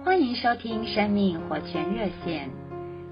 [0.00, 2.50] 欢迎收听生命活泉热线。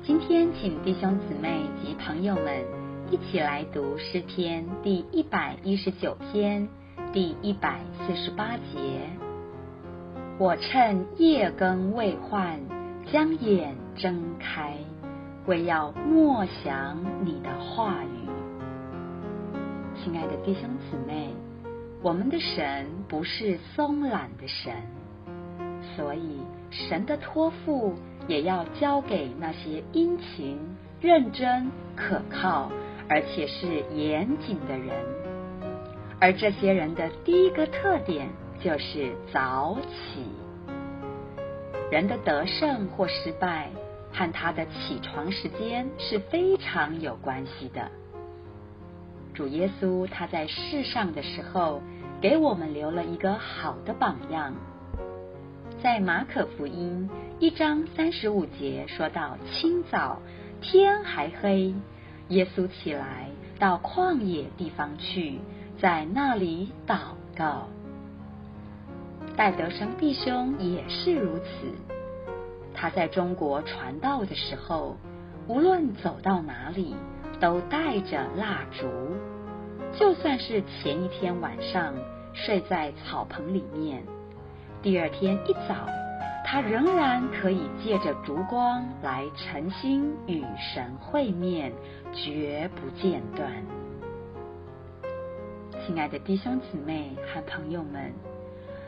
[0.02, 2.64] 今天，请弟兄姊妹及朋友们
[3.10, 6.68] 一起来读诗篇第一百一十九篇
[7.12, 9.00] 第一百四十八节。
[10.38, 12.58] 我趁夜更未换，
[13.12, 14.74] 将眼睁开，
[15.46, 18.28] 为要默想你的话语。
[20.02, 21.28] 亲爱的弟兄姊妹，
[22.02, 24.72] 我们的神不是松懒的神，
[25.96, 26.40] 所以。
[26.72, 27.96] 神的托付
[28.28, 30.56] 也要交给那些殷勤、
[31.00, 32.70] 认真、可靠，
[33.08, 35.04] 而且是严谨的人。
[36.20, 38.28] 而这些人的第一个特点
[38.62, 40.22] 就是早起。
[41.90, 43.68] 人的得胜或失败，
[44.12, 47.90] 和他的起床时间是非常有关系的。
[49.34, 51.82] 主耶稣他在世上的时候，
[52.20, 54.54] 给我们留了一个好的榜样。
[55.82, 57.08] 在马可福音
[57.38, 60.20] 一章三十五节说到，清早
[60.60, 61.74] 天还黑，
[62.28, 65.38] 耶稣起来到旷野地方去，
[65.80, 66.98] 在那里祷
[67.34, 67.68] 告。
[69.36, 71.48] 戴德生弟兄也是如此，
[72.74, 74.98] 他在中国传道的时候，
[75.48, 76.94] 无论走到哪里，
[77.40, 78.86] 都带着蜡烛，
[79.98, 81.94] 就算是前一天晚上
[82.34, 84.04] 睡在草棚里面。
[84.82, 85.74] 第二天一早，
[86.42, 91.70] 他仍然可以借着烛光来诚心与神会面，
[92.14, 93.52] 绝不间断。
[95.84, 98.10] 亲爱的弟兄姊妹和朋友们，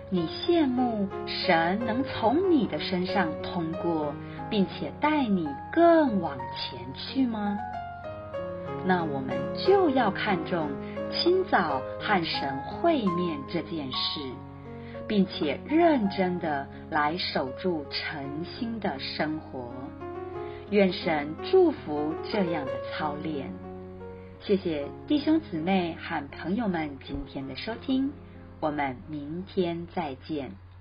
[0.09, 4.15] 你羡慕神能从你的身上通过，
[4.49, 7.59] 并且带你更往前去吗？
[8.87, 10.71] 那我们就要看重
[11.11, 14.21] 清早和神会面这件事。
[15.09, 19.73] 并且认真的来守住诚心的生活，
[20.71, 23.53] 愿神祝福这样的操练。
[24.41, 28.13] 谢谢弟兄姊妹和朋友们今天的收听，
[28.61, 30.63] 我们明天再见。